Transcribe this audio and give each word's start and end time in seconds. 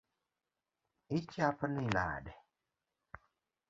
Ichapni 1.17 1.79
nade? 1.95 2.33